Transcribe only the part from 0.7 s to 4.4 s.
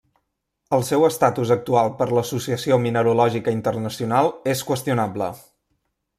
El seu estatus actual per l'Associació Mineralògica Internacional